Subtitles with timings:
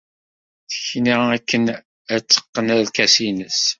[0.71, 1.63] Tekna akken
[2.13, 3.61] ad teqqen arkas-nnes.